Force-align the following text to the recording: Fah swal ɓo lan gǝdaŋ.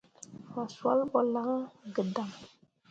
Fah 0.51 0.69
swal 0.75 0.99
ɓo 1.11 1.19
lan 1.33 1.51
gǝdaŋ. 1.95 2.29